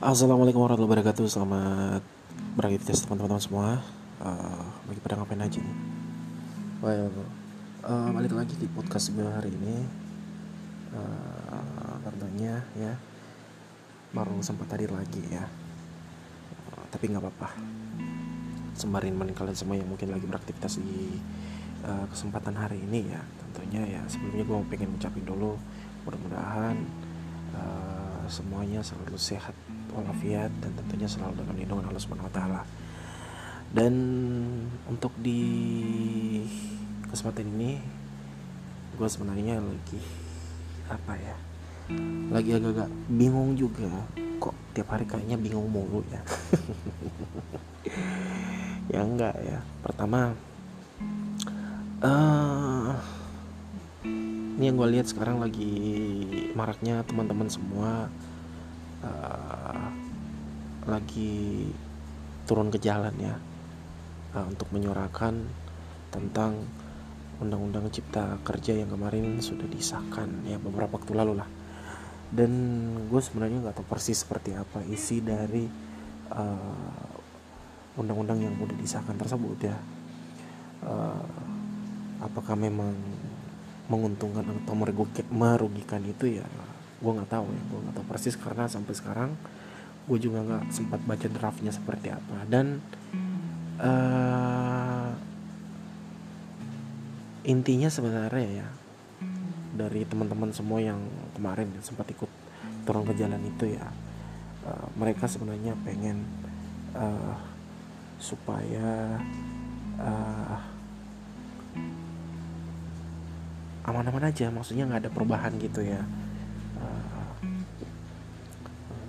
Assalamualaikum 0.00 0.64
warahmatullahi 0.64 0.96
wabarakatuh. 0.96 1.28
Selamat 1.28 2.00
beraktivitas 2.56 3.04
teman-teman 3.04 3.36
semua. 3.36 3.84
Uh, 4.16 4.64
Lagi 4.88 4.96
pada 4.96 5.20
ngapain 5.20 5.44
aja 5.44 5.60
nih? 5.60 5.76
Well 6.80 7.12
uh, 7.84 8.08
Balik 8.08 8.32
lagi 8.32 8.56
di 8.56 8.64
podcast 8.72 9.12
gue 9.12 9.28
hari 9.28 9.52
ini. 9.52 9.84
Uh, 10.96 12.00
Tentunya 12.00 12.64
ya 12.80 12.96
Baru 14.16 14.40
sempat 14.40 14.72
hadir 14.72 14.88
lagi 14.88 15.20
ya. 15.28 15.44
Uh, 16.72 16.84
Tapi 16.88 17.12
gak 17.12 17.20
apa-apa. 17.20 17.60
Sembarin 18.80 19.12
menin 19.12 19.36
kalian 19.36 19.52
semua 19.52 19.76
yang 19.76 19.84
mungkin 19.84 20.16
lagi 20.16 20.24
beraktivitas 20.24 20.80
di 20.80 21.20
uh, 21.84 22.08
Kesempatan 22.08 22.56
hari 22.56 22.80
ini 22.80 23.04
ya. 23.04 23.20
Tentunya 23.20 23.84
ya 23.84 24.00
sebelumnya 24.08 24.48
gue 24.48 24.64
pengen 24.72 24.96
ucapin 24.96 25.28
dulu 25.28 25.60
Mudah-mudahan 26.08 26.88
Semuanya 28.30 28.78
selalu 28.78 29.18
sehat 29.18 29.52
walafiat 29.90 30.54
dan 30.62 30.70
tentunya 30.78 31.10
selalu 31.10 31.42
dalam 31.42 31.58
lindungan 31.58 31.90
Allah 31.90 31.98
Subhanahu 31.98 32.30
wa 32.30 32.34
taala. 32.34 32.62
Dan 33.74 33.94
untuk 34.86 35.10
di 35.18 35.42
kesempatan 37.10 37.50
ini 37.58 37.82
gue 38.94 39.08
sebenarnya 39.10 39.58
lagi 39.58 40.02
apa 40.86 41.14
ya? 41.18 41.36
Lagi 42.30 42.50
agak-agak 42.54 42.90
bingung 43.10 43.58
juga 43.58 43.90
kok 44.38 44.54
tiap 44.78 44.94
hari 44.94 45.10
kayaknya 45.10 45.34
bingung 45.34 45.66
mulu 45.66 46.06
ya. 46.14 46.22
ya 48.94 49.00
enggak 49.02 49.34
ya. 49.42 49.58
Pertama 49.82 50.38
uh, 52.06 52.94
ini 54.60 54.68
yang 54.68 54.76
gue 54.76 54.92
lihat 54.92 55.08
sekarang 55.08 55.40
lagi 55.40 55.72
maraknya 56.52 57.00
teman-teman 57.08 57.48
semua 57.48 58.12
uh, 59.00 59.88
lagi 60.84 61.64
turun 62.44 62.68
ke 62.68 62.76
jalan 62.76 63.16
ya 63.16 63.40
uh, 64.36 64.44
untuk 64.44 64.68
menyuarakan 64.68 65.48
tentang 66.12 66.60
undang-undang 67.40 67.88
cipta 67.88 68.36
kerja 68.44 68.76
yang 68.76 68.92
kemarin 68.92 69.40
sudah 69.40 69.64
disahkan 69.64 70.28
ya 70.44 70.60
beberapa 70.60 71.00
waktu 71.00 71.16
lalu 71.16 71.40
lah. 71.40 71.48
Dan 72.28 72.52
gue 73.08 73.20
sebenarnya 73.24 73.64
nggak 73.64 73.80
tahu 73.80 73.88
persis 73.88 74.20
seperti 74.20 74.52
apa 74.52 74.84
isi 74.92 75.24
dari 75.24 75.64
undang 76.28 77.16
undang-undang 77.96 78.44
yang 78.44 78.54
udah 78.60 78.76
disahkan 78.76 79.16
tersebut 79.16 79.72
ya. 79.72 79.80
Uh, 80.84 81.24
apakah 82.20 82.60
memang 82.60 82.92
menguntungkan 83.90 84.46
atau 84.46 84.74
merugikan, 85.34 86.02
itu 86.06 86.38
ya 86.38 86.46
gue 87.00 87.12
nggak 87.16 87.32
tahu 87.32 87.50
ya 87.50 87.62
gue 87.66 87.78
nggak 87.82 87.94
tahu. 87.98 88.06
Persis 88.06 88.38
karena 88.38 88.70
sampai 88.70 88.94
sekarang 88.94 89.30
gue 90.06 90.18
juga 90.22 90.46
nggak 90.46 90.70
sempat 90.70 91.02
baca 91.02 91.26
draftnya 91.26 91.74
seperti 91.74 92.14
apa. 92.14 92.38
Dan 92.46 92.78
uh, 93.82 95.10
intinya 97.42 97.90
sebenarnya 97.90 98.62
ya 98.62 98.68
dari 99.74 100.04
teman-teman 100.04 100.52
semua 100.52 100.78
yang 100.78 101.00
kemarin 101.32 101.72
sempat 101.80 102.06
ikut 102.12 102.28
turun 102.84 103.08
ke 103.08 103.16
jalan 103.16 103.40
itu 103.48 103.74
ya 103.74 103.88
uh, 104.68 104.86
mereka 104.98 105.24
sebenarnya 105.24 105.72
pengen 105.82 106.20
uh, 106.92 107.36
supaya 108.20 109.16
uh, 109.96 110.60
aman-aman 113.90 114.30
aja 114.30 114.48
maksudnya 114.48 114.86
nggak 114.86 115.06
ada 115.06 115.10
perubahan 115.10 115.52
gitu 115.58 115.82
ya. 115.82 116.00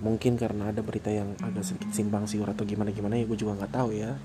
Mungkin 0.02 0.34
karena 0.34 0.74
ada 0.74 0.82
berita 0.82 1.14
yang 1.14 1.38
agak 1.38 1.62
sedikit 1.62 1.94
simpang 1.94 2.26
siur 2.26 2.50
atau 2.50 2.66
gimana 2.66 2.90
gimana 2.90 3.14
ya 3.14 3.22
gue 3.22 3.38
juga 3.38 3.54
nggak 3.62 3.70
tahu 3.70 3.94
ya. 3.94 4.18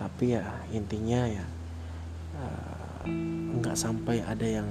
Tapi 0.00 0.32
ya 0.32 0.44
intinya 0.72 1.28
ya 1.28 1.44
eh, 2.40 3.04
nggak 3.60 3.76
uh, 3.76 3.80
sampai 3.80 4.24
ada 4.24 4.48
yang 4.48 4.64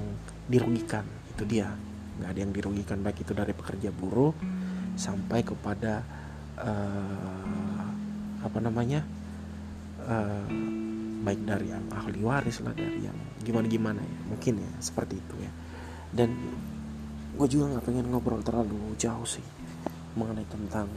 dirugikan 0.49 1.05
itu 1.37 1.45
dia. 1.45 1.69
Nggak 2.17 2.29
ada 2.33 2.39
yang 2.41 2.51
dirugikan 2.51 2.97
baik 3.05 3.21
itu 3.21 3.37
dari 3.37 3.53
pekerja 3.53 3.93
buruh 3.93 4.33
sampai 4.97 5.45
kepada 5.45 6.01
uh, 6.57 7.85
apa 8.41 8.57
namanya 8.57 9.05
uh, 10.01 10.88
baik 11.19 11.43
dari 11.43 11.67
yang 11.75 11.83
ahli 11.91 12.19
waris 12.23 12.63
lah 12.63 12.71
dari 12.71 13.03
yang 13.03 13.17
gimana 13.43 13.67
gimana 13.67 14.01
ya. 14.01 14.19
Mungkin 14.31 14.53
ya 14.63 14.71
seperti 14.79 15.19
itu 15.19 15.35
ya. 15.43 15.51
Dan 16.09 16.31
gue 17.35 17.47
juga 17.47 17.75
nggak 17.75 17.85
pengen 17.85 18.07
ngobrol 18.11 18.43
terlalu 18.43 18.95
jauh 18.99 19.27
sih 19.27 19.43
mengenai 20.17 20.47
tentang 20.49 20.89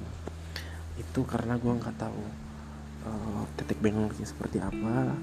itu 0.98 1.20
karena 1.26 1.58
gue 1.58 1.72
nggak 1.72 1.96
tahu 1.98 2.22
uh, 3.06 3.42
titik 3.58 3.78
bengoknya 3.82 4.26
seperti 4.26 4.62
apa. 4.62 5.14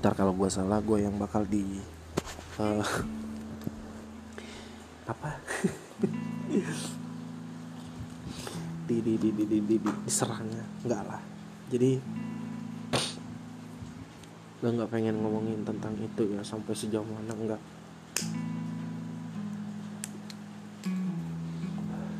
Ntar 0.00 0.12
kalau 0.14 0.32
gue 0.34 0.48
salah 0.50 0.78
gue 0.78 1.02
yang 1.02 1.18
bakal 1.18 1.42
di 1.46 1.82
uh, 2.62 2.86
apa? 5.10 5.30
Di 8.86 9.02
di 9.02 9.18
di 9.18 9.18
di 9.18 9.34
di, 9.34 9.58
di, 9.58 9.58
di 9.66 9.76
diserangnya 10.06 10.62
nggak 10.86 11.02
lah 11.10 11.35
jadi 11.66 11.98
gue 14.56 14.70
nggak 14.70 14.90
pengen 14.90 15.18
ngomongin 15.18 15.66
tentang 15.66 15.98
itu 15.98 16.32
ya 16.32 16.40
sampai 16.46 16.72
sejauh 16.72 17.06
mana 17.06 17.34
enggak. 17.34 17.62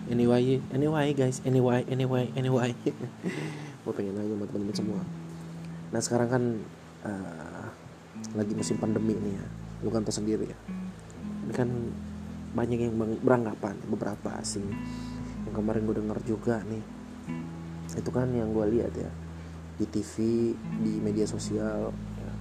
Anyway 0.06 0.62
anyway 0.70 1.10
guys. 1.14 1.42
Anyway 1.42 1.82
anyway 1.90 2.30
anyway. 2.38 2.70
Gue 3.82 3.94
pengen 3.94 4.18
nanya 4.18 4.34
buat 4.38 4.50
teman-teman 4.50 4.74
semua. 4.74 5.02
Nah 5.90 6.00
sekarang 6.02 6.28
kan 6.30 6.42
uh, 7.06 7.66
lagi 8.38 8.54
musim 8.54 8.78
pandemi 8.78 9.18
ini 9.18 9.34
ya. 9.34 9.46
Lu 9.82 9.90
kan 9.90 10.06
sendiri 10.06 10.46
ya. 10.46 10.58
Ini 11.46 11.54
kan 11.54 11.70
banyak 12.54 12.78
yang 12.78 12.94
beranggapan 13.22 13.74
beberapa 13.90 14.38
asing 14.38 14.66
yang 15.46 15.54
kemarin 15.54 15.86
gue 15.86 15.96
denger 15.98 16.18
juga 16.22 16.62
nih. 16.66 16.82
Itu 17.98 18.10
kan 18.14 18.30
yang 18.30 18.54
gue 18.54 18.66
lihat 18.78 18.94
ya 18.94 19.10
di 19.76 19.86
TV 19.88 20.14
di 20.80 20.92
media 20.98 21.28
sosial 21.28 21.92
ya, 21.92 22.32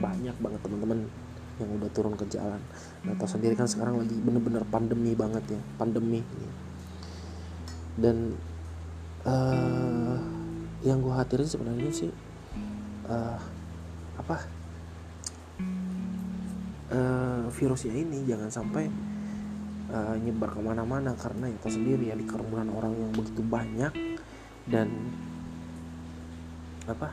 banyak 0.00 0.36
banget 0.40 0.60
teman-teman 0.64 1.04
yang 1.60 1.70
udah 1.76 1.90
turun 1.92 2.16
ke 2.16 2.24
jalan. 2.32 2.60
Nah 3.04 3.12
tau 3.20 3.28
sendiri 3.28 3.52
kan 3.52 3.68
sekarang 3.68 4.00
lagi 4.00 4.16
bener-bener 4.16 4.64
pandemi 4.68 5.12
banget 5.12 5.44
ya 5.56 5.60
pandemi. 5.76 6.24
Ya 6.24 6.52
dan 8.00 8.32
uh, 9.28 10.16
yang 10.80 11.04
gue 11.04 11.12
khawatirin 11.12 11.48
sebenarnya 11.48 11.92
sih 11.92 12.10
uh, 13.10 13.36
apa 14.16 14.36
uh, 16.94 17.44
virusnya 17.52 17.92
ini 17.92 18.24
jangan 18.24 18.48
sampai 18.48 18.88
uh, 19.92 20.16
nyebar 20.16 20.56
ke 20.56 20.60
mana-mana 20.64 21.12
karena 21.18 21.52
ya 21.52 21.56
tahu 21.60 21.76
sendiri 21.76 22.08
ya 22.08 22.16
di 22.16 22.24
kerumunan 22.24 22.72
orang 22.72 22.96
yang 22.96 23.12
begitu 23.12 23.44
banyak 23.44 23.92
dan 24.70 24.88
apa 26.92 27.08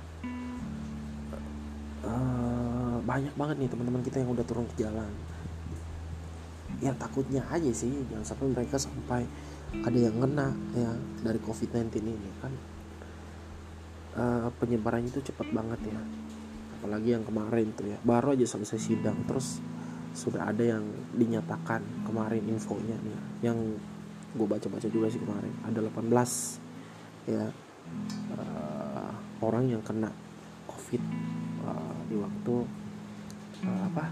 uh, 2.08 2.98
banyak 3.04 3.34
banget 3.36 3.56
nih 3.60 3.70
teman-teman 3.70 4.02
kita 4.04 4.18
yang 4.24 4.32
udah 4.32 4.46
turun 4.48 4.66
ke 4.74 4.84
jalan. 4.84 5.12
Ya 6.78 6.94
takutnya 6.94 7.42
aja 7.50 7.72
sih 7.74 7.90
jangan 8.12 8.26
sampai 8.28 8.46
mereka 8.54 8.78
sampai 8.78 9.26
ada 9.82 9.98
yang 9.98 10.16
kena 10.22 10.54
ya 10.78 10.92
dari 11.26 11.40
COVID-19 11.42 12.04
ini 12.04 12.32
kan? 12.40 12.54
Uh, 14.18 14.50
penyebarannya 14.58 15.10
itu 15.10 15.22
cepat 15.32 15.50
banget 15.54 15.94
ya. 15.94 16.02
Apalagi 16.78 17.18
yang 17.18 17.26
kemarin 17.26 17.74
tuh 17.74 17.90
ya. 17.90 17.98
Baru 18.06 18.34
aja 18.34 18.46
selesai 18.46 18.78
sidang 18.78 19.18
terus 19.26 19.62
sudah 20.18 20.50
ada 20.50 20.66
yang 20.66 20.85
dinyatakan 21.14 21.82
kemarin 22.06 22.46
infonya 22.46 22.97
nih. 23.02 23.20
Yang 23.50 23.82
gue 24.38 24.47
baca-baca 24.47 24.88
juga 24.90 25.08
sih 25.09 25.22
kemarin 25.22 25.53
ada 25.66 25.80
18 25.82 27.32
ya. 27.32 27.46
Uh, 28.35 28.66
orang 29.41 29.69
yang 29.69 29.81
kena 29.85 30.09
COVID 30.67 31.03
uh, 31.66 31.97
di 32.09 32.16
waktu 32.17 32.55
uh, 33.66 33.81
apa? 33.91 34.03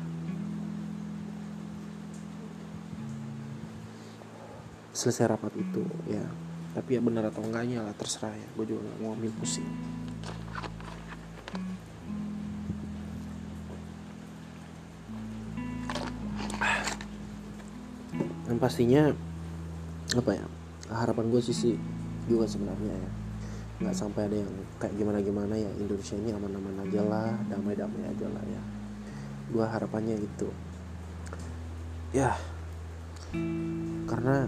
Selesai 4.96 5.32
rapat 5.34 5.54
itu 5.60 5.84
ya. 6.08 6.24
Tapi 6.76 7.00
ya 7.00 7.02
benar 7.04 7.32
atau 7.32 7.44
enggaknya 7.44 7.84
lah 7.84 7.96
terserah 7.96 8.36
ya. 8.36 8.48
Gue 8.56 8.66
juga 8.68 8.84
nggak 8.84 9.00
mau 9.02 9.16
ambil 9.16 9.32
pusing. 9.40 9.68
Dan 18.46 18.62
pastinya 18.62 19.10
apa 20.16 20.32
ya 20.38 20.46
harapan 20.94 21.28
gue 21.34 21.42
sih 21.42 21.56
sih 21.56 21.76
juga 22.30 22.46
sebenarnya 22.46 22.94
ya 22.94 23.25
nggak 23.76 23.96
sampai 23.96 24.32
ada 24.32 24.38
yang 24.40 24.52
kayak 24.80 24.96
gimana 24.96 25.20
gimana 25.20 25.54
ya 25.60 25.68
Indonesia 25.76 26.16
ini 26.16 26.32
aman-aman 26.32 26.76
aja 26.88 27.02
lah 27.04 27.32
damai-damai 27.52 28.04
aja 28.08 28.28
lah 28.32 28.44
ya. 28.48 28.62
Gue 29.52 29.66
harapannya 29.68 30.16
gitu. 30.20 30.50
Ya 32.16 32.36
karena 34.06 34.48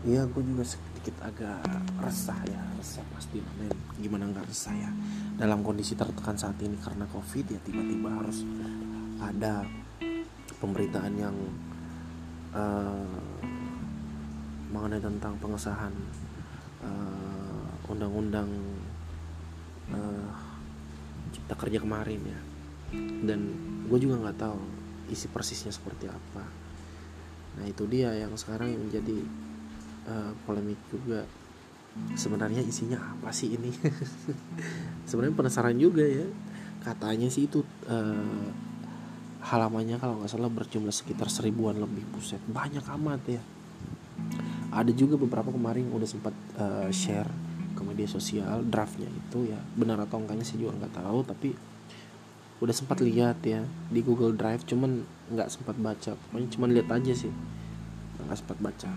Iya 0.00 0.24
gue 0.32 0.40
juga 0.40 0.64
sedikit 0.64 1.12
agak 1.20 1.60
resah 2.00 2.40
ya 2.48 2.56
resah 2.80 3.04
pasti 3.12 3.36
men. 3.60 3.68
Gimana 4.00 4.32
nggak 4.32 4.48
resah 4.48 4.72
ya? 4.72 4.88
Dalam 5.36 5.60
kondisi 5.60 5.92
tertekan 5.92 6.40
saat 6.40 6.56
ini 6.64 6.80
karena 6.80 7.04
covid 7.12 7.44
ya 7.44 7.60
tiba-tiba 7.60 8.08
harus 8.08 8.40
ada 9.20 9.68
pemberitaan 10.56 11.14
yang 11.20 11.36
uh, 12.56 13.12
mengenai 14.70 15.02
tentang 15.02 15.34
pengesahan 15.42 15.92
uh, 16.86 17.90
undang-undang 17.90 18.48
uh, 19.90 20.30
cipta 21.34 21.54
kerja 21.58 21.78
kemarin 21.82 22.20
ya. 22.22 22.40
Dan 23.26 23.40
gue 23.86 23.98
juga 23.98 24.18
nggak 24.22 24.38
tahu 24.38 24.58
isi 25.10 25.26
persisnya 25.26 25.74
seperti 25.74 26.06
apa. 26.06 26.44
Nah 27.58 27.64
itu 27.66 27.86
dia 27.90 28.14
yang 28.14 28.34
sekarang 28.38 28.70
menjadi 28.74 29.18
uh, 30.06 30.32
polemik 30.46 30.78
juga. 30.90 31.26
Sebenarnya 32.14 32.62
isinya 32.62 33.02
apa 33.02 33.34
sih 33.34 33.58
ini? 33.58 33.74
Sebenarnya 35.10 35.34
penasaran 35.34 35.74
juga 35.74 36.06
ya. 36.06 36.26
Katanya 36.86 37.26
sih 37.26 37.50
itu 37.50 37.66
uh, 37.90 38.46
halamannya 39.42 39.98
kalau 39.98 40.22
nggak 40.22 40.30
salah 40.30 40.52
berjumlah 40.52 40.94
sekitar 40.94 41.26
seribuan 41.26 41.74
lebih 41.80 42.04
buset 42.14 42.38
banyak 42.44 42.84
amat 42.84 43.20
ya 43.26 43.42
ada 44.70 44.90
juga 44.94 45.18
beberapa 45.18 45.50
kemarin 45.50 45.90
udah 45.90 46.08
sempat 46.08 46.34
uh, 46.58 46.90
share 46.94 47.28
ke 47.74 47.82
media 47.82 48.06
sosial 48.06 48.62
draftnya 48.66 49.06
itu 49.10 49.50
ya 49.50 49.58
benar 49.74 49.98
atau 50.06 50.22
enggaknya 50.22 50.46
sih 50.46 50.58
juga 50.58 50.78
nggak 50.78 50.94
tahu 50.94 51.18
tapi 51.26 51.48
udah 52.60 52.74
sempat 52.76 53.00
lihat 53.00 53.40
ya 53.40 53.64
di 53.88 54.04
Google 54.04 54.36
Drive 54.36 54.68
cuman 54.68 55.00
nggak 55.32 55.48
sempat 55.48 55.80
baca. 55.80 56.12
Pokoknya 56.12 56.48
cuman 56.52 56.68
lihat 56.76 56.88
aja 56.92 57.12
sih 57.16 57.32
nggak 58.20 58.36
sempat 58.36 58.58
baca. 58.60 58.90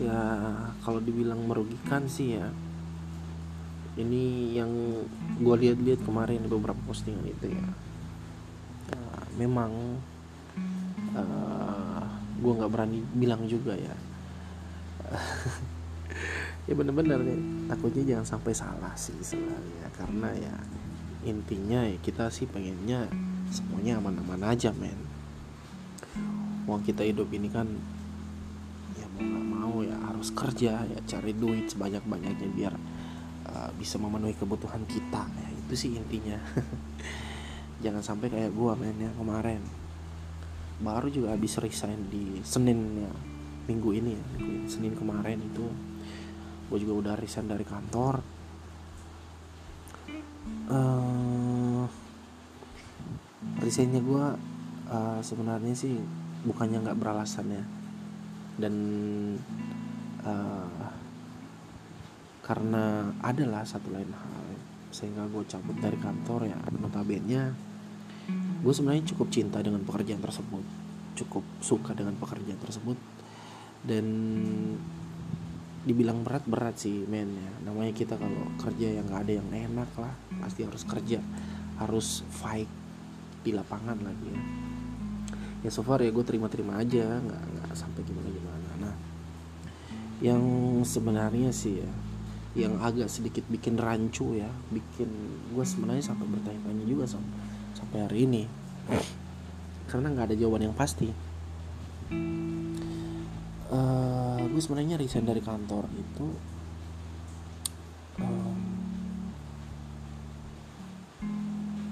Ya 0.00 0.20
kalau 0.84 1.00
dibilang 1.00 1.40
merugikan 1.48 2.04
sih 2.08 2.36
ya 2.36 2.48
ini 3.96 4.56
yang 4.56 4.70
gue 5.40 5.56
lihat-lihat 5.60 6.00
kemarin 6.04 6.46
beberapa 6.48 6.78
postingan 6.88 7.26
itu 7.26 7.52
ya, 7.52 7.66
ya 8.92 9.02
memang 9.36 9.72
eh, 9.98 10.09
gue 12.40 12.52
nggak 12.56 12.72
berani 12.72 13.04
bilang 13.12 13.44
juga 13.44 13.76
ya. 13.76 13.94
Ya 16.68 16.78
bener-bener 16.78 17.18
nih 17.18 17.66
takutnya 17.66 18.14
jangan 18.14 18.36
sampai 18.36 18.52
salah 18.54 18.94
sih 18.94 19.16
sebenarnya. 19.18 19.90
Karena 19.90 20.30
ya 20.38 20.54
intinya 21.26 21.82
ya 21.82 21.98
kita 21.98 22.30
sih 22.30 22.46
pengennya 22.46 23.10
semuanya 23.50 23.98
aman-aman 23.98 24.54
aja 24.54 24.70
men. 24.78 24.94
Uang 26.70 26.86
kita 26.86 27.02
hidup 27.02 27.26
ini 27.34 27.50
kan 27.50 27.66
ya 28.94 29.06
mau 29.18 29.24
nggak 29.26 29.46
mau 29.50 29.74
ya 29.82 29.96
harus 29.98 30.30
kerja 30.30 30.86
ya 30.86 30.98
cari 31.10 31.34
duit 31.34 31.66
sebanyak-banyaknya 31.74 32.48
biar 32.54 32.74
uh, 33.50 33.70
bisa 33.74 33.98
memenuhi 33.98 34.38
kebutuhan 34.38 34.86
kita. 34.86 35.26
Ya 35.26 35.48
itu 35.50 35.74
sih 35.74 35.98
intinya. 35.98 36.38
Jangan 37.82 38.04
sampai 38.04 38.30
kayak 38.30 38.54
gua 38.54 38.78
men 38.78 38.94
ya 39.00 39.10
kemarin 39.18 39.79
baru 40.80 41.12
juga 41.12 41.36
habis 41.36 41.60
resign 41.60 42.08
di 42.08 42.40
Senin 42.40 43.04
ya 43.04 43.12
minggu 43.68 43.90
ini 43.92 44.16
ya 44.16 44.24
minggu 44.36 44.66
Senin 44.66 44.96
kemarin 44.96 45.38
itu. 45.38 45.66
Gue 46.70 46.78
juga 46.80 46.94
udah 47.06 47.14
resign 47.18 47.50
dari 47.50 47.66
kantor. 47.66 48.22
Uh, 50.70 51.82
resignnya 53.58 53.98
gue 53.98 54.26
uh, 54.90 55.18
sebenarnya 55.20 55.74
sih 55.74 55.98
bukannya 56.46 56.82
nggak 56.82 56.98
beralasan 56.98 57.46
ya. 57.50 57.64
Dan 58.60 58.74
uh, 60.24 60.88
karena 62.40 63.14
adalah 63.22 63.62
satu 63.62 63.94
lain 63.94 64.10
hal 64.10 64.42
sehingga 64.90 65.22
gue 65.30 65.46
cabut 65.46 65.78
dari 65.78 65.94
kantor 66.02 66.50
ya 66.50 66.58
notabene 66.82 67.69
gue 68.60 68.72
sebenarnya 68.72 69.04
cukup 69.16 69.28
cinta 69.32 69.58
dengan 69.64 69.82
pekerjaan 69.84 70.20
tersebut. 70.20 70.64
Cukup 71.16 71.44
suka 71.60 71.96
dengan 71.96 72.16
pekerjaan 72.16 72.60
tersebut. 72.60 72.96
Dan 73.80 74.06
dibilang 75.80 76.20
berat 76.20 76.44
berat 76.44 76.76
sih 76.76 77.08
men 77.08 77.32
ya. 77.32 77.52
Namanya 77.72 77.96
kita 77.96 78.20
kalau 78.20 78.44
kerja 78.60 79.00
yang 79.00 79.08
nggak 79.08 79.22
ada 79.24 79.32
yang 79.40 79.48
enak 79.48 79.90
lah. 79.96 80.12
Pasti 80.44 80.64
harus 80.64 80.84
kerja. 80.84 81.20
Harus 81.80 82.20
fight 82.28 82.68
di 83.40 83.56
lapangan 83.56 83.96
lagi 84.04 84.28
ya 84.28 84.42
ya 85.60 85.68
so 85.68 85.84
far 85.84 86.00
ya 86.00 86.12
gue 86.12 86.24
terima 86.24 86.48
terima 86.48 86.80
aja. 86.80 87.20
Nggak 87.20 87.40
nggak 87.40 87.72
sampai 87.76 88.00
gimana 88.04 88.28
gimana 88.28 88.68
nah 88.80 88.94
yang 90.20 90.42
sebenarnya 90.84 91.48
sih 91.52 91.80
ya 91.80 91.92
yang 92.50 92.82
agak 92.82 93.06
sedikit 93.06 93.46
bikin 93.46 93.78
rancu 93.78 94.34
ya 94.34 94.50
bikin 94.74 95.08
gue 95.54 95.64
sebenarnya 95.64 96.02
sampai 96.02 96.26
bertanya-tanya 96.26 96.84
juga 96.84 97.06
sampai 97.06 97.30
sampai 97.80 97.98
hari 98.04 98.18
ini. 98.28 98.42
Karena 99.88 100.12
nggak 100.12 100.30
ada 100.30 100.36
jawaban 100.36 100.68
yang 100.68 100.76
pasti. 100.76 101.08
Uh, 103.70 104.42
gue 104.50 104.60
sebenarnya 104.60 104.98
resign 104.98 105.24
dari 105.24 105.40
kantor 105.40 105.86
itu 105.94 106.26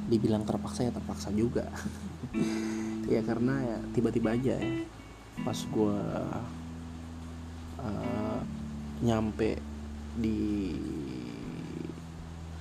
dibilang 0.09 0.43
terpaksa 0.43 0.89
ya 0.89 0.93
terpaksa 0.93 1.33
juga. 1.33 1.69
Ya 3.09 3.25
karena 3.25 3.57
ya 3.65 3.79
tiba-tiba 3.97 4.37
aja 4.37 4.61
ya 4.61 4.85
pas 5.41 5.57
gue 5.57 6.01
uh, 7.81 8.41
nyampe 9.01 9.57
di 10.19 10.77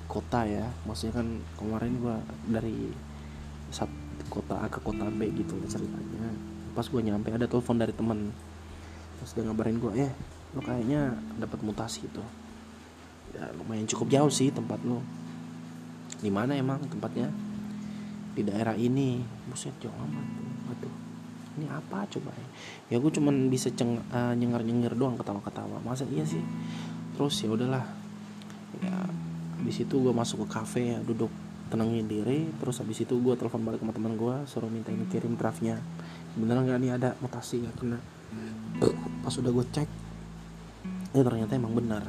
kota 0.07 0.47
ya 0.47 0.71
maksudnya 0.87 1.19
kan 1.19 1.27
kemarin 1.59 1.93
gue 1.99 2.15
dari 2.47 2.77
satu 3.69 4.23
kota 4.27 4.59
A 4.59 4.67
ke 4.67 4.79
kota 4.83 5.07
B 5.07 5.31
gitu 5.33 5.57
ceritanya. 5.67 6.31
Pas 6.75 6.85
gue 6.85 7.01
nyampe 7.01 7.31
ada 7.33 7.47
telepon 7.49 7.77
dari 7.79 7.93
temen. 7.93 8.31
Terus 9.21 9.31
dia 9.33 9.43
ngabarin 9.47 9.77
gue 9.81 9.91
eh 9.97 10.11
lo 10.55 10.63
kayaknya 10.63 11.15
dapat 11.41 11.59
mutasi 11.63 12.07
itu. 12.07 12.23
Ya 13.35 13.51
lumayan 13.57 13.85
cukup 13.85 14.07
jauh 14.09 14.31
sih 14.31 14.49
tempat 14.49 14.79
lo 14.87 15.03
di 16.17 16.33
mana 16.33 16.57
emang 16.57 16.81
tempatnya? 16.87 17.29
Di 18.33 18.41
daerah 18.45 18.77
ini. 18.77 19.21
Buset 19.49 19.73
jauh 19.81 19.93
amat. 19.93 20.27
Waduh 20.69 21.07
ini 21.57 21.65
apa 21.73 22.05
coba 22.05 22.29
ya? 22.37 22.47
Ya 22.93 22.95
gue 23.01 23.11
cuman 23.11 23.49
bisa 23.49 23.73
ceng 23.73 23.97
uh, 23.97 24.13
eh, 24.13 24.33
nyengar 24.37 24.61
nyengar 24.61 24.93
doang 24.93 25.17
ketawa 25.17 25.41
ketawa 25.41 25.81
masa 25.81 26.05
iya 26.13 26.21
sih? 26.21 26.39
Terus 27.17 27.33
ya 27.41 27.49
udahlah. 27.49 27.85
Ya 28.77 28.93
habis 29.57 29.81
itu 29.81 29.95
gue 29.97 30.13
masuk 30.13 30.45
ke 30.45 30.47
kafe 30.53 30.93
ya 30.93 31.01
duduk 31.01 31.33
tenangin 31.67 32.07
diri 32.07 32.47
terus 32.59 32.79
habis 32.79 33.03
itu 33.03 33.13
gue 33.19 33.33
telepon 33.35 33.63
balik 33.63 33.83
sama 33.83 33.93
teman 33.93 34.13
gue 34.15 34.35
suruh 34.47 34.71
minta 34.71 34.89
ini 34.89 35.05
kirim 35.11 35.35
draftnya. 35.35 35.79
Beneran 36.39 36.65
nggak 36.65 36.79
nih 36.79 36.91
ada 36.95 37.09
mutasi 37.19 37.63
ya 37.63 37.71
kena? 37.75 37.99
Pas 39.23 39.33
udah 39.35 39.51
gue 39.51 39.65
cek 39.71 39.89
ya 41.15 41.21
ternyata 41.23 41.55
emang 41.55 41.75
benar. 41.75 42.03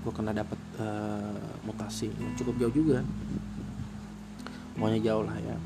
Gue 0.00 0.12
kena 0.12 0.32
dapat 0.32 0.56
uh, 0.80 0.84
eh, 1.36 1.54
mutasi. 1.64 2.08
Yang 2.12 2.44
cukup 2.44 2.54
jauh 2.66 2.74
juga. 2.84 2.98
Pokoknya 4.76 5.00
jauh 5.00 5.24
lah 5.24 5.36
ya. 5.40 5.56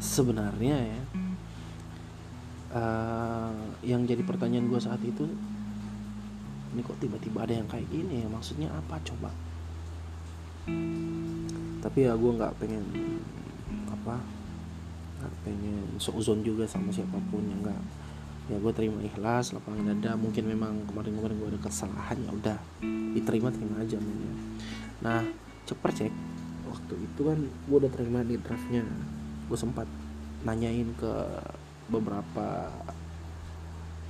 Sebenarnya 0.00 0.76
ya 0.78 1.00
uh, 2.74 3.54
yang 3.82 4.06
jadi 4.06 4.22
pertanyaan 4.22 4.70
gue 4.70 4.80
saat 4.80 5.02
itu 5.02 5.26
ini 6.70 6.86
kok 6.86 7.02
tiba-tiba 7.02 7.42
ada 7.42 7.54
yang 7.58 7.66
kayak 7.66 7.86
gini 7.90 8.22
ya? 8.22 8.28
Maksudnya 8.30 8.70
apa? 8.70 9.02
Coba 9.02 9.30
tapi 11.80 11.98
ya 12.04 12.12
gue 12.16 12.32
nggak 12.36 12.54
pengen 12.60 12.84
apa 13.88 14.20
nggak 15.20 15.34
pengen 15.44 15.84
zone 16.00 16.42
juga 16.44 16.64
sama 16.68 16.92
siapa 16.92 17.16
pun 17.28 17.44
ya 17.44 17.56
enggak 17.56 17.80
ya 18.50 18.58
gue 18.58 18.72
terima 18.74 18.98
ikhlas 19.06 19.54
lapangan 19.54 19.94
dada 19.94 20.18
mungkin 20.18 20.42
memang 20.50 20.82
kemarin-kemarin 20.90 21.38
gue 21.38 21.48
ada 21.54 21.60
kesalahan 21.62 22.18
ya 22.18 22.30
udah. 22.34 22.58
Diterima 23.14 23.54
terima 23.54 23.78
aja 23.78 23.94
ya. 23.94 24.34
nah 25.00 25.22
cepet 25.64 25.92
cek 25.96 26.14
waktu 26.66 26.94
itu 26.98 27.20
kan 27.22 27.38
gue 27.46 27.76
udah 27.78 27.92
terima 27.94 28.26
di 28.26 28.34
draftnya. 28.42 28.82
Gue 29.46 29.54
sempat 29.54 29.86
nanyain 30.42 30.90
ke 30.98 31.12
beberapa 31.90 32.74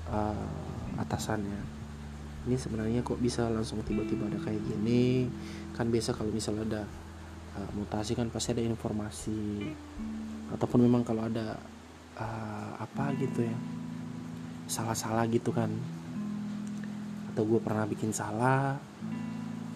uh, 0.08 0.96
atasannya 0.96 1.79
ini 2.48 2.56
sebenarnya 2.56 3.04
kok 3.04 3.20
bisa 3.20 3.52
langsung 3.52 3.84
tiba-tiba 3.84 4.24
ada 4.24 4.40
kayak 4.40 4.64
gini? 4.64 5.28
Kan 5.76 5.92
biasa 5.92 6.16
kalau 6.16 6.32
misalnya 6.32 6.64
ada 6.64 6.82
uh, 7.60 7.68
mutasi 7.76 8.16
kan 8.16 8.32
pasti 8.32 8.56
ada 8.56 8.64
informasi. 8.64 9.68
Ataupun 10.56 10.80
memang 10.80 11.04
kalau 11.04 11.28
ada 11.28 11.60
uh, 12.16 12.72
apa 12.80 13.12
gitu 13.20 13.44
ya 13.44 13.56
salah-salah 14.64 15.28
gitu 15.28 15.52
kan. 15.52 15.68
Atau 17.34 17.44
gue 17.44 17.60
pernah 17.60 17.84
bikin 17.84 18.16
salah 18.16 18.80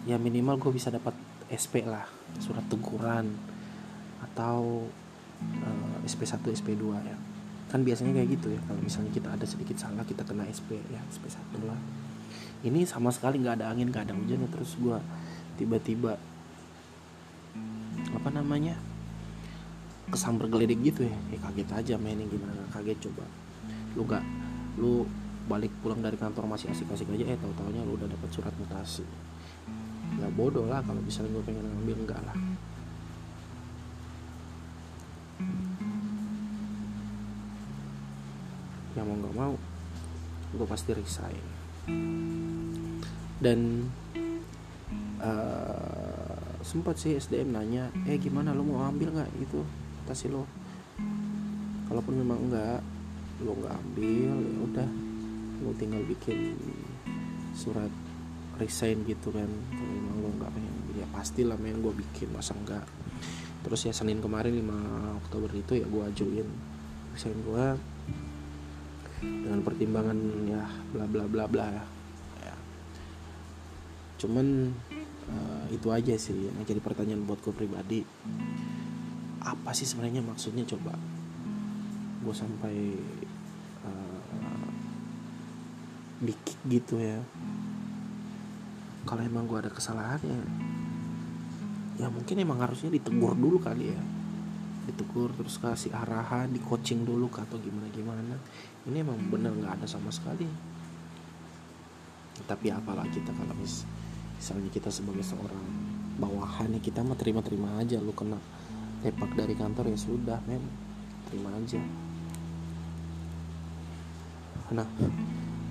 ya 0.08 0.16
minimal 0.16 0.60
gue 0.60 0.72
bisa 0.72 0.88
dapat 0.88 1.12
SP 1.52 1.84
lah 1.84 2.08
surat 2.40 2.64
teguran. 2.64 3.28
Atau 4.24 4.88
uh, 5.60 5.96
SP1 6.08 6.40
SP2 6.40 6.84
ya. 6.96 7.16
Kan 7.68 7.84
biasanya 7.84 8.16
kayak 8.16 8.40
gitu 8.40 8.56
ya 8.56 8.60
kalau 8.64 8.80
misalnya 8.80 9.12
kita 9.12 9.28
ada 9.36 9.44
sedikit 9.44 9.76
salah 9.76 10.00
kita 10.08 10.24
kena 10.24 10.48
SP 10.48 10.80
ya 10.88 11.04
SP1 11.12 11.60
lah 11.68 12.03
ini 12.64 12.88
sama 12.88 13.12
sekali 13.12 13.44
nggak 13.44 13.60
ada 13.60 13.68
angin 13.68 13.92
nggak 13.92 14.08
ada 14.08 14.14
hujan 14.16 14.40
ya. 14.42 14.48
Terus 14.48 14.72
gue 14.80 14.96
tiba-tiba 15.60 16.16
apa 18.14 18.28
namanya 18.32 18.74
kesambar 20.08 20.48
geledik 20.48 20.80
gitu 20.80 21.04
ya. 21.04 21.18
Ya 21.28 21.38
kaget 21.44 21.68
aja 21.70 21.94
mainnya 22.00 22.24
gimana? 22.24 22.64
Kaget 22.72 22.98
coba. 23.08 23.24
Lu 23.94 24.02
gak 24.08 24.24
lu 24.80 25.04
balik 25.44 25.70
pulang 25.84 26.00
dari 26.00 26.16
kantor 26.16 26.48
masih 26.48 26.72
asik-asik 26.72 27.06
aja. 27.12 27.24
Eh 27.28 27.36
tahu 27.36 27.52
taunya 27.52 27.84
lu 27.84 28.00
udah 28.00 28.08
dapat 28.08 28.32
surat 28.32 28.52
mutasi. 28.56 29.04
Ya 30.16 30.28
bodoh 30.32 30.64
lah 30.64 30.80
kalau 30.80 31.04
misalnya 31.04 31.36
gue 31.36 31.44
pengen 31.44 31.68
ngambil 31.68 31.96
enggak 32.08 32.20
lah. 32.24 32.38
Ya 38.94 39.02
mau 39.02 39.18
nggak 39.20 39.34
mau 39.36 39.54
gue 40.54 40.66
pasti 40.70 40.94
resign 40.94 41.42
dan 43.44 43.92
uh, 45.20 46.56
sempat 46.64 46.96
sih 46.96 47.12
SDM 47.20 47.52
nanya 47.52 47.92
eh 48.08 48.16
gimana? 48.16 48.56
Lo 48.56 48.64
mau 48.64 48.88
ambil 48.88 49.12
nggak 49.12 49.30
itu 49.36 49.60
tas 50.08 50.24
lo? 50.24 50.48
Kalaupun 51.92 52.24
memang 52.24 52.40
enggak 52.48 52.80
lo 53.44 53.52
nggak 53.52 53.74
ambil 53.76 54.32
ya 54.32 54.58
udah. 54.64 54.88
Lo 55.60 55.76
tinggal 55.76 56.00
bikin 56.08 56.56
surat 57.52 57.92
resign 58.56 59.04
gitu 59.04 59.28
kan. 59.28 59.46
Kalau 59.76 59.92
memang 59.92 60.16
lo 60.24 60.28
nggak 60.40 60.50
pengen 60.56 60.74
ya 60.96 61.06
pastilah 61.12 61.60
main 61.60 61.84
gue 61.84 61.92
bikin. 61.92 62.32
Masa 62.32 62.56
enggak 62.56 62.88
terus 63.64 63.80
ya 63.88 63.96
Senin 63.96 64.20
kemarin 64.20 64.52
5 64.60 65.24
Oktober 65.24 65.48
itu 65.56 65.80
ya 65.80 65.88
gue 65.88 66.02
ajuin 66.04 66.44
resign 67.16 67.38
gue 67.48 67.66
dengan 69.24 69.64
pertimbangan 69.64 70.18
ya 70.44 70.68
bla 70.92 71.04
bla 71.08 71.24
bla 71.28 71.44
bla 71.48 71.66
ya. 71.68 71.84
Cuman 74.20 74.70
uh, 75.28 75.64
itu 75.72 75.88
aja 75.90 76.14
sih 76.14 76.36
yang 76.48 76.64
jadi 76.66 76.80
pertanyaan 76.80 77.26
buat 77.26 77.40
gue 77.42 77.54
pribadi. 77.54 78.00
Apa 79.44 79.76
sih 79.76 79.84
sebenarnya 79.84 80.24
maksudnya? 80.24 80.64
Coba 80.64 80.96
gue 82.24 82.34
sampai 82.34 82.76
uh, 83.84 84.24
gitu 86.64 86.96
ya. 86.96 87.20
Kalau 89.04 89.20
emang 89.20 89.44
gue 89.44 89.60
ada 89.60 89.68
kesalahan 89.68 90.20
ya 90.24 90.40
ya 91.94 92.10
mungkin 92.10 92.42
emang 92.42 92.58
harusnya 92.58 92.90
ditegur 92.90 93.38
dulu 93.38 93.62
kali 93.62 93.94
ya. 93.94 94.02
Ditegur 94.84 95.32
terus 95.32 95.56
kasih 95.56 95.94
arahan 95.94 96.50
di 96.52 96.60
coaching 96.60 97.06
dulu 97.06 97.30
atau 97.30 97.56
gimana 97.60 97.88
gimana. 97.94 98.36
Ini 98.84 99.00
emang 99.00 99.20
bener 99.30 99.54
nggak 99.54 99.80
ada 99.80 99.86
sama 99.86 100.10
sekali. 100.10 100.48
Tapi 102.44 102.66
apalah 102.68 103.06
kita 103.08 103.30
kalau 103.30 103.54
mis 103.56 103.86
misalnya 104.44 104.68
kita 104.68 104.92
sebagai 104.92 105.24
seorang 105.24 105.64
bawahan 106.20 106.76
ya 106.76 106.80
kita 106.84 107.00
mah 107.00 107.16
terima-terima 107.16 107.80
aja. 107.80 107.96
Lu 107.96 108.12
kena 108.12 108.36
tepak 109.00 109.32
dari 109.32 109.56
kantor 109.56 109.88
ya 109.88 109.96
sudah 109.96 110.36
men. 110.44 110.60
Terima 111.32 111.48
aja. 111.56 111.80
Nah 114.76 114.84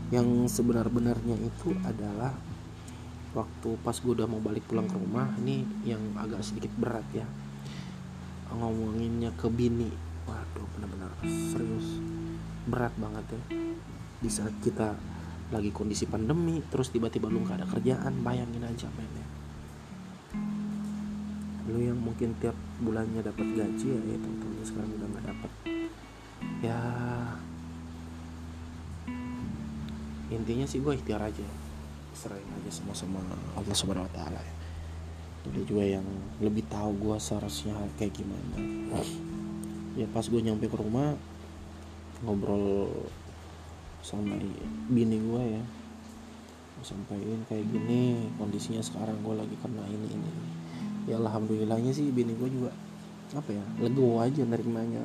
yang 0.09 0.49
sebenar-benarnya 0.49 1.37
itu 1.37 1.77
adalah 1.85 2.33
waktu 3.37 3.77
pas 3.85 3.93
gue 3.93 4.09
udah 4.09 4.25
mau 4.25 4.41
balik 4.41 4.65
pulang 4.65 4.89
ke 4.89 4.97
rumah 4.97 5.29
ini 5.45 5.69
yang 5.85 6.01
agak 6.17 6.41
sedikit 6.41 6.73
berat 6.73 7.05
ya. 7.13 7.29
Ngomonginnya 8.57 9.37
ke 9.37 9.53
bini. 9.53 9.93
Waduh 10.25 10.65
benar-benar 10.73 11.13
serius. 11.21 12.01
Berat 12.65 12.97
banget 12.97 13.37
ya. 13.37 13.41
Di 14.17 14.29
saat 14.33 14.57
kita 14.65 14.97
lagi 15.53 15.69
kondisi 15.69 16.09
pandemi 16.09 16.59
terus 16.73 16.89
tiba-tiba 16.89 17.29
lu 17.29 17.45
nggak 17.45 17.61
ada 17.61 17.67
kerjaan 17.69 18.25
bayangin 18.25 18.65
aja 18.65 18.89
mainnya. 18.97 19.27
Lu 21.69 21.79
yang 21.79 22.01
mungkin 22.01 22.33
tiap 22.41 22.57
bulannya 22.81 23.21
dapat 23.21 23.45
gaji 23.53 23.87
ya, 23.93 23.99
ya 24.01 24.17
teman 24.17 24.53
sekarang 24.65 24.89
udah 24.97 25.07
nggak 25.13 25.25
dapat. 25.29 25.51
Ya 26.65 26.79
intinya 30.33 30.65
sih 30.65 30.81
gue 30.81 30.97
ikhtiar 30.97 31.21
aja 31.21 31.45
sering 32.17 32.45
aja 32.57 32.71
sama 32.73 32.93
sama 32.97 33.21
Allah 33.53 33.75
subhanahu 33.77 34.09
wa 34.09 34.13
taala 34.17 34.41
ya. 34.41 34.55
Dia 35.53 35.63
juga 35.67 35.83
yang 35.83 36.07
lebih 36.39 36.65
tahu 36.71 36.95
gue 36.97 37.17
seharusnya 37.21 37.75
kayak 38.01 38.17
gimana. 38.17 38.57
Ya 39.93 40.09
pas 40.09 40.25
gue 40.25 40.41
nyampe 40.41 40.65
ke 40.65 40.77
rumah 40.79 41.13
ngobrol 42.23 42.89
sama 44.03 44.35
bini 44.91 45.17
gue 45.17 45.43
ya. 45.57 45.63
Sampaikan 46.83 47.47
kayak 47.47 47.63
gini 47.71 48.27
kondisinya 48.35 48.83
sekarang 48.83 49.15
gue 49.23 49.33
lagi 49.39 49.55
kena 49.63 49.87
ini 49.87 50.07
ini. 50.11 50.31
Ya 51.07 51.15
alhamdulillahnya 51.15 51.95
sih 51.95 52.11
bini 52.11 52.35
gue 52.35 52.51
juga 52.51 52.71
apa 53.33 53.49
ya 53.49 53.63
legowo 53.79 54.19
aja 54.19 54.43
nerimanya. 54.43 55.01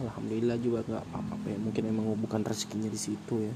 Alhamdulillah 0.00 0.56
juga 0.64 0.80
nggak 0.88 1.04
apa-apa 1.12 1.46
ya 1.46 1.58
mungkin 1.60 1.82
emang 1.92 2.16
bukan 2.16 2.40
rezekinya 2.40 2.88
di 2.88 2.96
situ 2.96 3.36
ya. 3.44 3.54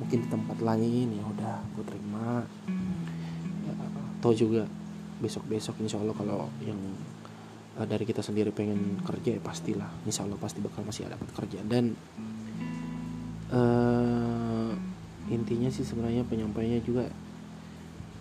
Mungkin 0.00 0.24
di 0.24 0.28
tempat 0.32 0.58
lain 0.64 1.12
ya 1.12 1.24
udah 1.28 1.56
gue 1.76 1.84
terima. 1.84 2.42
Ya, 3.64 4.32
juga 4.32 4.64
besok-besok 5.20 5.84
insya 5.84 6.00
Allah 6.00 6.16
kalau 6.16 6.48
yang 6.64 6.80
uh, 7.76 7.86
dari 7.86 8.04
kita 8.08 8.20
sendiri 8.24 8.50
pengen 8.50 9.00
kerja 9.04 9.36
ya 9.36 9.40
pastilah. 9.44 9.88
Insya 10.08 10.24
Allah 10.24 10.40
pasti 10.40 10.60
bakal 10.64 10.84
masih 10.84 11.08
dapat 11.08 11.28
kerja. 11.32 11.60
Dan 11.64 11.92
uh, 13.52 14.03
intinya 15.34 15.66
sih 15.68 15.82
sebenarnya 15.82 16.22
penyampainya 16.24 16.78
juga 16.86 17.10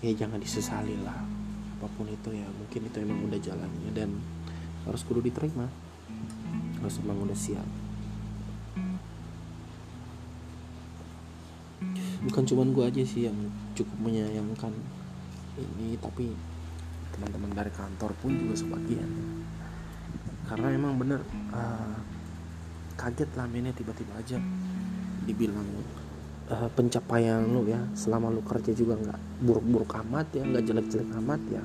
ya 0.01 0.11
jangan 0.17 0.41
disesali 0.41 0.97
lah. 1.05 1.15
Apa 1.79 1.87
pun 1.93 2.09
itu 2.09 2.33
ya 2.33 2.47
mungkin 2.49 2.89
itu 2.89 2.97
emang 2.99 3.23
udah 3.29 3.39
jalannya 3.39 3.91
dan 3.93 4.09
harus 4.89 5.05
kudu 5.05 5.21
diterima. 5.21 5.69
Harus 6.81 6.99
emang 6.99 7.21
udah 7.23 7.37
siap. 7.37 7.67
Bukan 12.23 12.43
cuman 12.47 12.71
gue 12.71 12.83
aja 12.87 13.03
sih 13.03 13.27
yang 13.27 13.35
cukup 13.75 14.09
menyayangkan 14.09 14.71
ini 15.59 15.99
tapi 16.01 16.33
teman-teman 17.13 17.51
dari 17.53 17.71
kantor 17.71 18.11
pun 18.19 18.31
juga 18.33 18.55
sebagian. 18.57 19.09
Karena 20.49 20.67
emang 20.73 20.99
bener 20.99 21.21
uh, 21.51 21.95
kaget 22.99 23.29
lah 23.35 23.47
mainnya 23.47 23.75
tiba-tiba 23.75 24.15
aja 24.15 24.39
dibilang 25.23 25.67
uh, 26.51 26.69
pencapaian 26.73 27.43
lu 27.45 27.67
ya. 27.69 27.79
Selama 27.95 28.33
lu 28.33 28.41
kerja 28.43 28.71
juga 28.75 28.99
nggak 28.99 29.19
buruk-buruk 29.43 29.91
amat 30.03 30.27
ya 30.35 30.43
nggak 30.43 30.63
jelek-jelek 30.65 31.09
amat 31.23 31.41
ya. 31.51 31.63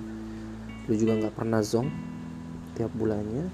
Lu 0.87 0.95
juga 0.95 1.13
nggak 1.19 1.35
pernah 1.35 1.61
zong 1.65 1.89
tiap 2.79 2.93
bulannya. 2.95 3.47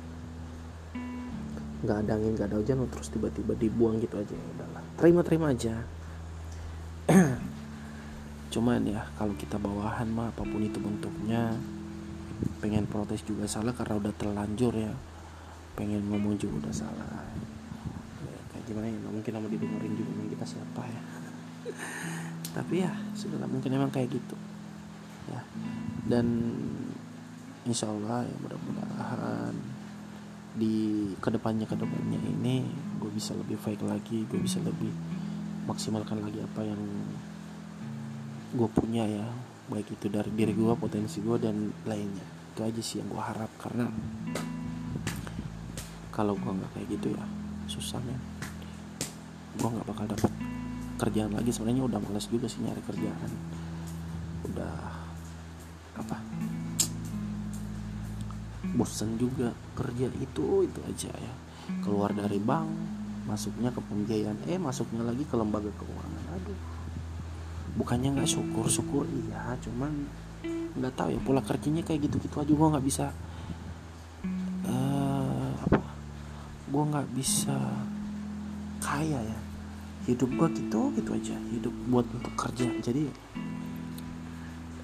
Nggak 1.84 1.96
ada 2.04 2.12
angin 2.16 2.32
nggak 2.36 2.48
ada 2.52 2.56
hujan 2.60 2.76
lu 2.84 2.88
terus 2.90 3.08
tiba-tiba 3.12 3.52
dibuang 3.56 4.00
gitu 4.00 4.16
aja. 4.20 4.34
Ya 4.34 4.46
udahlah 4.58 4.84
terima-terima 4.98 5.52
aja. 5.52 5.74
Cuman 8.52 8.80
ya 8.86 9.02
kalau 9.18 9.34
kita 9.36 9.58
bawahan 9.58 10.08
mah 10.08 10.30
apa 10.30 10.42
pun 10.46 10.62
itu 10.62 10.78
bentuknya 10.78 11.52
pengen 12.58 12.84
protes 12.88 13.22
juga 13.24 13.48
salah 13.48 13.72
karena 13.76 14.00
udah 14.00 14.12
terlanjur 14.16 14.72
ya. 14.74 14.94
Pengen 15.74 16.06
ngomong 16.06 16.38
juga 16.38 16.68
udah 16.68 16.74
salah 16.74 17.34
gimana 18.64 18.88
ya 18.88 18.98
mungkin 19.08 19.32
mau 19.38 19.50
didengerin 19.50 19.94
juga 19.94 20.10
dengan 20.16 20.28
kita 20.32 20.44
siapa 20.48 20.82
ya. 20.84 21.02
Tapi 22.56 22.74
ya 22.82 22.92
sudah 23.16 23.48
mungkin 23.48 23.70
emang 23.72 23.92
kayak 23.92 24.12
gitu. 24.12 24.36
Ya. 25.28 25.40
Dan 26.08 26.26
insya 27.64 27.88
Allah 27.88 28.28
ya 28.28 28.36
mudah-mudahan 28.40 29.54
di 30.54 31.10
ke 31.18 31.28
depannya 31.34 31.66
ke 31.66 31.74
depannya 31.74 32.20
ini 32.20 32.62
gue 33.02 33.10
bisa 33.10 33.34
lebih 33.34 33.58
baik 33.58 33.82
lagi 33.82 34.22
gue 34.28 34.38
bisa 34.38 34.62
lebih 34.62 34.92
maksimalkan 35.66 36.22
lagi 36.22 36.38
apa 36.44 36.60
yang 36.64 36.80
gue 38.54 38.68
punya 38.72 39.04
ya. 39.04 39.26
Baik 39.64 39.96
itu 39.96 40.12
dari 40.12 40.28
diri 40.32 40.52
gue 40.52 40.76
potensi 40.76 41.24
gue 41.24 41.40
dan 41.40 41.72
lainnya. 41.88 42.26
Itu 42.52 42.68
aja 42.68 42.80
sih 42.84 43.00
yang 43.00 43.08
gue 43.08 43.22
harap 43.22 43.50
karena 43.56 43.88
kalau 46.14 46.38
gue 46.38 46.46
nggak 46.46 46.70
kayak 46.78 46.88
gitu 46.94 47.10
ya 47.18 47.24
susah 47.66 47.98
men 48.06 48.20
gue 49.54 49.68
nggak 49.70 49.86
bakal 49.86 50.06
dapat 50.10 50.32
kerjaan 50.98 51.32
lagi. 51.34 51.50
Sebenarnya 51.54 51.84
udah 51.86 51.98
males 52.02 52.26
juga 52.26 52.46
sih 52.50 52.62
nyari 52.62 52.82
kerjaan. 52.82 53.30
Udah 54.50 54.76
apa? 55.98 56.16
Bosen 58.74 59.14
juga 59.20 59.54
kerja 59.78 60.10
itu 60.18 60.46
itu 60.66 60.80
aja 60.86 61.12
ya. 61.14 61.34
Keluar 61.84 62.10
dari 62.12 62.42
bank 62.42 62.68
masuknya 63.24 63.70
ke 63.70 63.80
pembiayaan. 63.80 64.38
Eh 64.50 64.58
masuknya 64.58 65.06
lagi 65.06 65.22
ke 65.24 65.34
lembaga 65.38 65.70
keuangan. 65.78 66.24
Aduh. 66.34 66.58
Bukannya 67.74 68.18
nggak 68.18 68.30
syukur 68.30 68.66
syukur 68.66 69.04
iya. 69.06 69.54
Cuman 69.62 70.06
nggak 70.74 70.94
tahu 70.98 71.14
ya 71.14 71.20
pola 71.22 71.40
kerjanya 71.40 71.86
kayak 71.86 72.10
gitu 72.10 72.18
gitu 72.18 72.36
aja. 72.42 72.52
Gue 72.52 72.68
nggak 72.74 72.86
bisa 72.86 73.06
uh, 74.66 75.50
apa? 75.62 75.80
Gue 76.70 76.84
nggak 76.90 77.08
bisa 77.14 77.56
kaya 78.84 79.16
ya 79.16 79.38
hidup 80.04 80.30
gue 80.36 80.48
gitu 80.60 80.80
gitu 80.96 81.10
aja. 81.16 81.36
Hidup 81.52 81.74
buat 81.88 82.06
untuk 82.12 82.34
kerja. 82.36 82.68
Jadi 82.84 83.08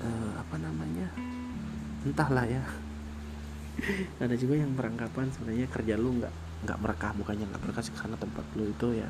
uh, 0.00 0.32
apa 0.40 0.56
namanya? 0.56 1.08
Entahlah 2.04 2.46
ya. 2.48 2.64
Ada 4.22 4.36
juga 4.36 4.56
yang 4.56 4.72
beranggapan 4.76 5.28
sebenarnya 5.32 5.66
kerja 5.68 5.94
lu 6.00 6.20
nggak 6.20 6.34
nggak 6.68 6.78
merekah. 6.80 7.12
Bukannya 7.16 7.44
nggak 7.48 7.62
berkah 7.68 7.84
sih 7.84 7.94
karena 7.96 8.16
tempat 8.16 8.44
lu 8.56 8.64
itu 8.68 8.88
ya 8.96 9.08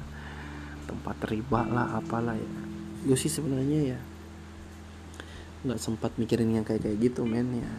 tempat 0.90 1.16
riba 1.30 1.62
lah 1.70 2.02
apalah 2.02 2.34
ya. 2.34 2.50
Gue 3.06 3.16
sih 3.16 3.30
sebenarnya 3.30 3.96
ya 3.96 4.00
nggak 5.60 5.76
sempat 5.76 6.16
mikirin 6.16 6.56
yang 6.56 6.64
kayak 6.66 6.82
kayak 6.82 6.98
gitu 6.98 7.22
men 7.22 7.62
ya. 7.62 7.70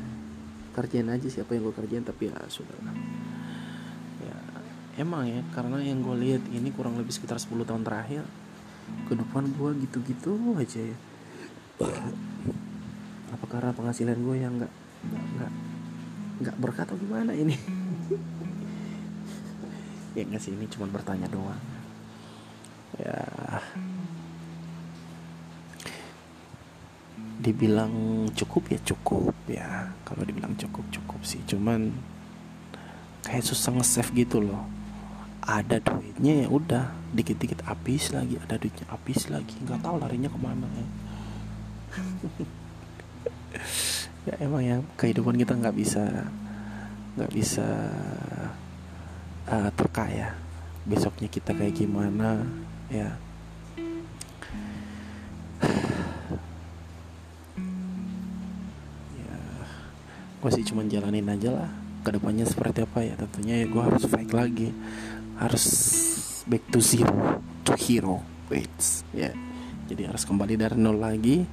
Kerjain 0.71 1.11
aja 1.11 1.27
siapa 1.27 1.51
yang 1.51 1.67
gue 1.67 1.75
kerjain 1.75 2.07
tapi 2.07 2.31
ya 2.31 2.39
sudah 2.47 2.79
emang 5.01 5.25
ya 5.25 5.41
karena 5.58 5.81
yang 5.81 6.05
gue 6.05 6.15
lihat 6.22 6.43
ini 6.53 6.70
kurang 6.70 6.93
lebih 7.01 7.10
sekitar 7.10 7.41
10 7.41 7.65
tahun 7.65 7.81
terakhir 7.81 8.22
ke 9.10 9.13
depan 9.17 9.50
gue 9.50 9.70
gitu-gitu 9.88 10.38
aja 10.62 10.81
ya. 10.81 10.98
Apa 13.34 13.46
karena 13.50 13.74
penghasilan 13.74 14.22
gue 14.22 14.36
yang 14.38 14.53
nggak 14.62 14.74
nggak 15.10 15.51
nggak 16.46 16.55
berkata 16.62 16.93
gimana 16.93 17.34
ini? 17.34 17.58
Ya 20.12 20.27
nggak 20.27 20.43
sih 20.43 20.51
ini 20.51 20.67
cuma 20.67 20.91
bertanya 20.91 21.24
doang. 21.31 21.55
Ya. 23.00 23.24
Dibilang 27.39 28.27
cukup 28.36 28.75
ya 28.75 28.79
cukup 28.84 29.31
ya. 29.48 29.88
Kalau 30.03 30.27
dibilang 30.27 30.51
cukup 30.60 30.84
cukup 30.91 31.24
sih. 31.24 31.39
Cuman 31.48 31.96
kayak 33.24 33.48
susah 33.48 33.72
nge-save 33.72 34.12
gitu 34.27 34.43
loh 34.43 34.80
ada 35.41 35.77
duitnya 35.81 36.45
ya 36.45 36.48
udah. 36.48 36.86
Dikit-dikit 37.12 37.67
habis 37.67 38.13
lagi 38.15 38.39
ada 38.39 38.55
duitnya 38.55 38.88
habis 38.88 39.27
lagi. 39.27 39.57
Nggak 39.65 39.81
tahu 39.83 39.95
larinya 40.00 40.29
ke 40.29 40.39
mana 40.39 40.67
ya. 40.69 40.88
Ya 44.21 44.38
emang 44.38 44.62
ya 44.62 44.77
kehidupan 45.01 45.33
kita 45.33 45.57
nggak 45.57 45.74
bisa 45.74 46.29
nggak 47.17 47.31
bisa 47.33 47.65
uh, 49.50 49.69
terkaya 49.74 50.38
besoknya 50.86 51.25
kita 51.25 51.57
kayak 51.57 51.74
gimana 51.74 52.45
ya. 52.93 53.17
Ya 59.17 59.38
gue 60.38 60.51
sih 60.53 60.69
cuman 60.69 60.86
jalanin 60.86 61.25
aja 61.25 61.50
lah. 61.50 61.69
Ke 62.05 62.13
depannya 62.13 62.45
seperti 62.45 62.86
apa 62.86 63.01
ya 63.01 63.17
tentunya 63.17 63.65
ya 63.65 63.67
gue 63.69 63.81
harus 63.81 64.05
fight 64.05 64.29
lagi 64.29 64.69
harus 65.41 65.65
back 66.45 66.63
to 66.69 66.77
zero 66.77 67.41
to 67.65 67.74
hero 67.74 68.21
wait 68.53 68.69
ya 69.12 69.33
jadi 69.89 70.13
harus 70.13 70.24
kembali 70.24 70.53
dari 70.55 70.77
nol 70.77 71.01
lagi 71.01 71.43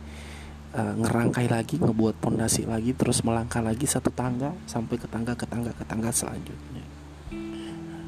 uh, 0.74 0.94
ngerangkai 0.98 1.46
lagi, 1.48 1.76
ngebuat 1.80 2.20
pondasi 2.20 2.68
lagi, 2.68 2.92
terus 2.92 3.24
melangkah 3.24 3.62
lagi 3.64 3.86
satu 3.88 4.12
tangga 4.12 4.52
sampai 4.68 4.96
ke 5.00 5.08
tangga 5.08 5.32
ke 5.32 5.46
tangga 5.48 5.70
ke 5.72 5.84
tangga 5.86 6.10
selanjutnya. 6.12 6.84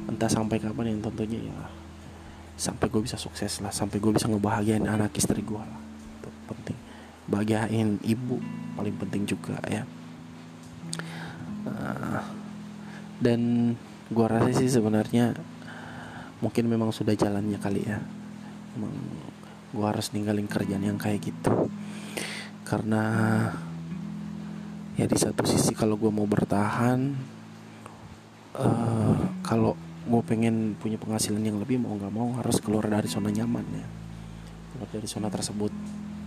Entah 0.05 0.29
sampai 0.29 0.59
kapan 0.59 0.97
yang 0.97 0.99
tentunya 1.01 1.39
ya 1.39 1.59
sampai 2.59 2.85
gue 2.93 3.01
bisa 3.01 3.17
sukses 3.17 3.57
lah, 3.63 3.73
sampai 3.73 3.97
gue 3.97 4.11
bisa 4.13 4.29
ngebahagiain 4.29 4.85
anak 4.85 5.15
istri 5.17 5.41
gue 5.41 5.61
lah. 5.61 5.81
Itu 6.21 6.29
penting. 6.51 6.77
Bahagiain 7.25 7.97
ibu 8.05 8.37
paling 8.77 8.95
penting 9.01 9.23
juga 9.25 9.57
ya. 9.65 9.83
Uh, 11.61 12.21
dan 13.21 13.73
gue 14.09 14.25
rasa 14.25 14.49
sih 14.53 14.69
sebenarnya 14.69 15.37
mungkin 16.41 16.65
memang 16.67 16.89
sudah 16.89 17.13
jalannya 17.13 17.61
kali 17.61 17.81
ya. 17.85 18.01
Emang 18.75 18.91
gue 19.71 19.85
harus 19.85 20.11
ninggalin 20.11 20.49
kerjaan 20.49 20.83
yang 20.83 20.99
kayak 20.99 21.21
gitu. 21.31 21.69
Karena 22.67 23.03
ya 24.99 25.05
di 25.07 25.17
satu 25.17 25.47
sisi 25.47 25.71
kalau 25.71 25.95
gue 25.95 26.11
mau 26.11 26.27
bertahan 26.27 26.99
uh, 28.59 29.17
kalau 29.45 29.77
gue 30.01 30.21
pengen 30.27 30.75
punya 30.75 30.99
penghasilan 30.99 31.39
yang 31.39 31.61
lebih 31.61 31.79
mau 31.79 31.95
nggak 31.95 32.11
mau 32.11 32.35
harus 32.35 32.59
keluar 32.59 32.89
dari 32.89 33.07
zona 33.07 33.31
nyaman 33.31 33.65
ya. 33.71 33.87
Keluar 34.75 34.89
dari 34.91 35.07
zona 35.07 35.29
tersebut. 35.29 35.71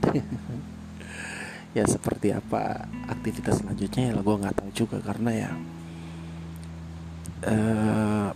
Ya 1.74 1.82
seperti 1.90 2.30
apa 2.30 2.86
aktivitas 3.10 3.58
selanjutnya 3.58 4.14
ya 4.14 4.22
gue 4.22 4.36
nggak 4.38 4.62
tahu 4.62 4.70
juga 4.78 5.02
karena 5.02 5.30
ya 5.34 5.50
uh, 7.50 8.30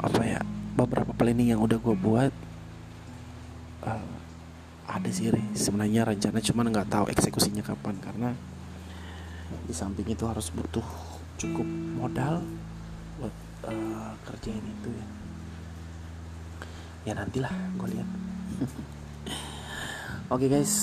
apa 0.00 0.22
ya 0.24 0.40
beberapa 0.78 1.10
planning 1.10 1.58
yang 1.58 1.60
udah 1.60 1.78
gue 1.82 1.96
buat 1.98 2.32
uh, 3.82 4.12
ada 4.86 5.08
sih 5.10 5.34
sebenarnya 5.58 6.06
rencana 6.06 6.38
cuman 6.38 6.70
nggak 6.70 6.88
tahu 6.88 7.04
eksekusinya 7.10 7.66
kapan 7.66 7.98
karena 7.98 8.30
di 9.66 9.74
samping 9.74 10.08
itu 10.08 10.24
harus 10.24 10.48
butuh 10.54 10.84
cukup 11.38 11.66
modal 11.98 12.40
buat 13.18 13.34
uh, 13.66 14.12
kerjain 14.28 14.62
itu 14.62 14.88
ya. 14.92 15.06
Ya 17.08 17.12
nantilah 17.16 17.52
gue 17.78 17.88
lihat. 17.96 18.08
Oke 20.32 20.44
okay, 20.44 20.48
guys. 20.48 20.74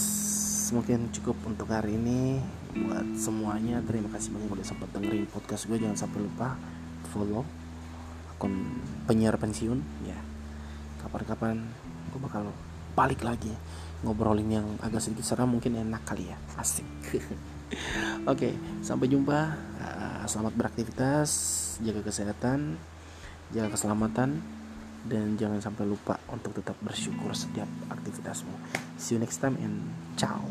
Mungkin 0.74 1.14
cukup 1.14 1.38
untuk 1.46 1.70
hari 1.70 1.94
ini 1.94 2.42
buat 2.74 3.06
semuanya. 3.14 3.86
Terima 3.86 4.10
kasih 4.10 4.34
banyak 4.34 4.50
udah 4.50 4.66
sempat 4.66 4.90
dengerin 4.98 5.30
podcast 5.30 5.70
gue 5.70 5.78
jangan 5.78 5.98
sampai 5.98 6.26
lupa 6.26 6.58
follow 7.14 7.46
akun 8.36 8.84
penyiar 9.08 9.40
pensiun. 9.40 9.80
Ya 10.04 10.20
kapan-kapan 11.00 11.64
gue 12.12 12.20
bakal 12.20 12.52
balik 12.96 13.24
lagi 13.24 13.52
ngobrolin 14.04 14.62
yang 14.62 14.68
agak 14.84 15.02
sedikit 15.02 15.24
seram 15.24 15.56
mungkin 15.56 15.80
enak 15.80 16.04
kali 16.04 16.28
ya. 16.28 16.38
Asik. 16.60 16.86
Oke 17.12 17.24
okay, 18.28 18.54
sampai 18.84 19.08
jumpa. 19.08 19.40
Uh, 19.80 20.24
selamat 20.28 20.54
beraktivitas 20.58 21.30
jaga 21.80 22.02
kesehatan 22.02 22.80
jaga 23.54 23.78
keselamatan 23.78 24.42
dan 25.06 25.38
jangan 25.38 25.62
sampai 25.62 25.86
lupa 25.86 26.18
untuk 26.34 26.58
tetap 26.58 26.74
bersyukur 26.82 27.30
setiap 27.38 27.70
aktivitasmu. 27.94 28.56
See 28.98 29.14
you 29.18 29.22
next 29.22 29.38
time 29.38 29.54
and 29.62 29.86
ciao 30.18 30.42